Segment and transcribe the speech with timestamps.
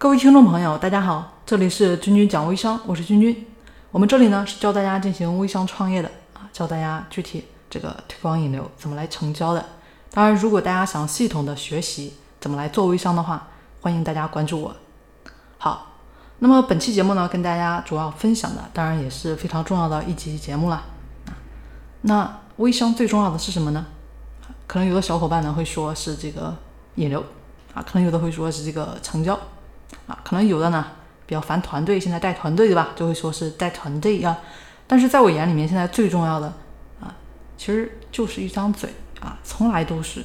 [0.00, 3.46] 各位听众朋友，大家好，这里是君君讲微商，我是君君。
[3.90, 9.62] 我们这里呢是教大家进行微商创业的啊，教大家具体这个推广引流怎么来成交的。
[10.10, 13.46] 当然，如果大家想系统的学习怎么来做微商的话，
[13.82, 14.74] 欢迎大家关注我。
[15.58, 15.88] 好，
[16.38, 20.76] 那么本期节目呢，跟大家主要分享的，当然也是非常重要的一集节目了
[21.26, 21.36] 啊。
[22.00, 23.84] 那微商最重要的是什么呢？
[24.66, 26.56] 可能有的小伙伴呢会说是这个
[26.94, 27.22] 引流
[27.74, 29.38] 啊，可能有的会说是这个成交。
[30.10, 30.84] 啊，可能有的呢
[31.24, 32.88] 比较烦团队，现在带团队对吧？
[32.96, 34.36] 就会说是带团队啊。
[34.88, 36.52] 但是在我眼里面，现在最重要的
[37.00, 37.14] 啊，
[37.56, 40.24] 其实就是一张嘴啊，从来都是。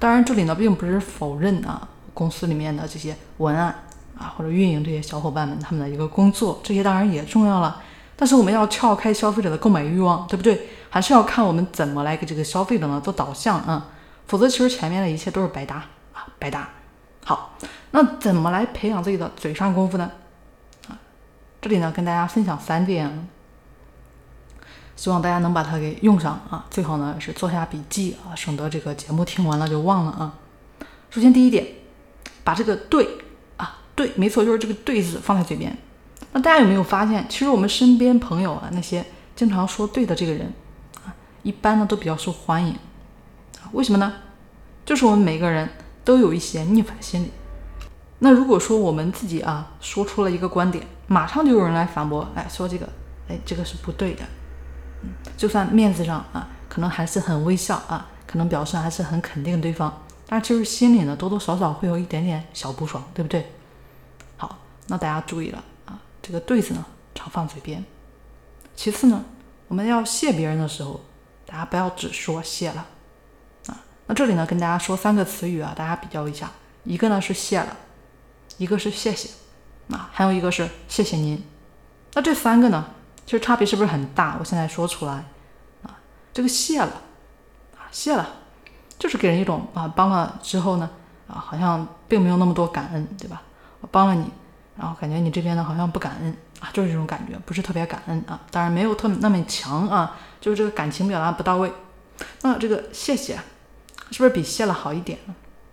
[0.00, 3.72] 当然，这里呢并不是否认啊公司里面的这些文案
[4.18, 7.80] 啊或者运营这些小伙伴们他们的一个工作，这些当然也重要了。
[8.16, 10.68] 但是我们要撬开消费者的购买欲望，对不对？
[10.90, 13.86] 还是要看我们怎么来给这个消费者呢做导向啊，
[14.26, 15.76] 否则其实前面的一切都是白搭
[16.12, 16.68] 啊，白搭。
[17.24, 17.56] 好。
[17.92, 20.10] 那怎么来培养自己的嘴上功夫呢？
[20.88, 20.98] 啊，
[21.60, 23.28] 这里呢跟大家分享三点，
[24.94, 26.66] 希望大家能把它给用上啊。
[26.70, 30.34] 最好呢是做下笔记啊，省得这个节目听完了就忘了啊。
[31.10, 31.66] 首先第一点，
[32.44, 33.08] 把这个“对”
[33.58, 35.76] 啊，对，没错，就是这个“对”字放在嘴边。
[36.32, 40.52] 那大家有没有发现，其实我们身边朋友啊，那些经常说“对”的这个人
[41.04, 41.10] 啊，
[41.42, 42.72] 一般呢都比较受欢迎
[43.56, 43.66] 啊。
[43.72, 44.12] 为什么呢？
[44.86, 45.68] 就是我们每个人
[46.04, 47.32] 都有一些逆反心理。
[48.22, 52.86] 那如果说我们自己啊说出了一个观点，马上就有人来反驳，哎，说这个，
[53.28, 54.22] 哎，这个是不对的，
[55.02, 63.50] 嗯，就算面子上啊，可能还是很微笑啊，可能表示还是很肯定对方，但其实心里呢多多少少会有一点点小不爽，对不对？
[64.36, 66.84] 好，那大家注意了啊，这个对字呢
[67.14, 67.82] 常放嘴边。
[68.76, 69.24] 其次呢，
[69.68, 71.00] 我们要谢别人的时候，
[71.46, 72.86] 大家不要只说谢了
[73.68, 73.80] 啊。
[74.06, 76.50] 那这里呢跟大家说三个词语啊，大家比较一下，
[76.84, 77.74] 一个呢是谢了。
[78.60, 79.30] 一个是谢谢，
[79.88, 81.42] 啊，还有一个是谢谢您，
[82.12, 82.90] 那这三个呢，
[83.24, 84.36] 其实差别是不是很大？
[84.38, 85.24] 我现在说出来，
[85.82, 85.96] 啊，
[86.30, 86.92] 这个谢了，
[87.78, 88.28] 啊，谢了，
[88.98, 90.90] 就是给人一种啊，帮了之后呢，
[91.26, 93.40] 啊，好像并没有那么多感恩，对吧？
[93.80, 94.30] 我帮了你，
[94.76, 101.72] 然后感觉你这边呢好像不感恩啊，就是这种感觉，不是特别感恩啊，当然没有特那么强啊，就是这个感情表达不到位。
[102.42, 103.40] 那这个谢谢，
[104.10, 105.18] 是不是比谢了好一点？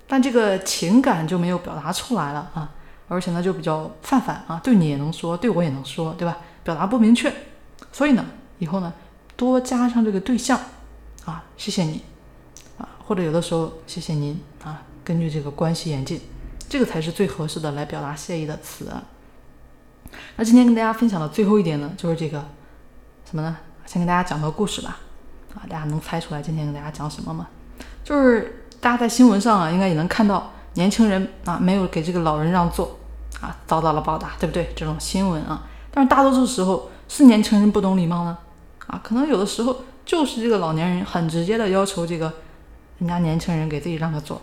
[0.07, 2.69] 但这个情感就没有表达出来了啊。
[3.09, 6.37] 而且呢，就比较泛泛啊，对你也能说，对我也能说，对吧？
[6.63, 7.33] 表达不明确，
[7.93, 8.25] 所以呢，
[8.59, 8.93] 以后呢，
[9.37, 10.59] 多加上这个对象
[11.23, 12.03] 啊，谢谢你
[12.77, 16.19] 啊，或者有的时候谢谢您啊，根据这个关系演进，
[16.67, 18.91] 这个才是最合适的来表达谢意的词。
[20.35, 22.43] 那今天跟大家分享的最后一点呢，就是这个
[23.29, 23.55] 什么呢？
[23.85, 24.99] 先跟大家讲个故事吧，
[25.55, 27.47] 啊，大家能猜出来今天跟大家讲什么吗？
[28.03, 30.51] 就是大家在新闻上啊，应该也能看到。
[30.73, 32.96] 年轻人啊，没有给这个老人让座
[33.41, 34.73] 啊，遭到了暴打，对不对？
[34.75, 38.37] 这种新闻啊，但是大多数时候是年轻人不懂礼貌呢
[38.87, 39.75] 啊，可能有的时候
[40.05, 42.33] 就是这个老年人很直接的要求这个
[42.97, 44.41] 人家年轻人给自己让个座。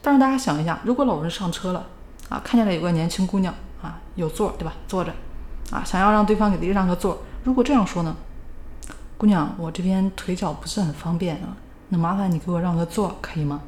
[0.00, 1.86] 但是大家想一下，如果老人上车了
[2.28, 4.72] 啊，看见了有个年轻姑娘啊，有座对吧？
[4.88, 5.12] 坐着
[5.70, 8.16] 啊，想要让对方给自己让个座，如果这样说呢，
[9.18, 11.54] 姑娘，我这边腿脚不是很方便啊，
[11.90, 13.60] 那麻烦你给我让个座可以吗？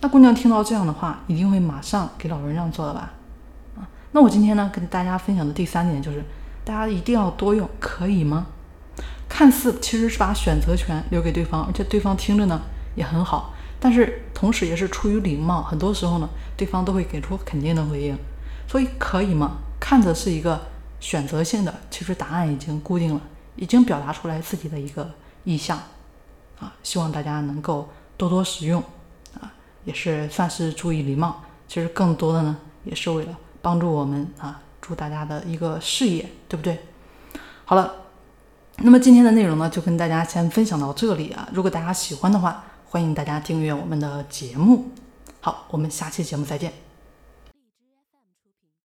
[0.00, 3.12] 那姑娘听到这样的话，一定会马上给老人让座的吧？
[4.12, 6.22] 那我今天呢，跟大家分享的第三点就是，
[6.64, 8.46] 大家一定要多用，可以吗？
[9.28, 12.60] 看似其实是把选择权留给对方，而且对方听着呢
[12.94, 18.16] 也很好，但是同时也是出于礼貌，很多时候呢，对方都会给出肯定的回应。
[18.68, 19.58] 所以可以吗？
[19.80, 20.60] 看着是一个
[21.00, 23.20] 选择性的，其实答案已经固定了，
[23.56, 25.10] 已经表达出来自己的一个
[25.44, 25.78] 意向。
[26.60, 28.82] 啊，希望大家能够多多使用。
[29.40, 29.50] 啊
[29.84, 36.78] 也是算是注意礼貌，其实更多的呢，也是为了帮助我们啊，祝大家的一个事业，对不对？
[37.64, 37.94] 好了，
[38.78, 41.48] 那么今天的内容呢，就跟大家先分享到这里啊。
[41.52, 44.90] 如果大家喜欢的话，欢迎大家订阅我们的节目。
[45.40, 46.91] 好，我们下期节目再见。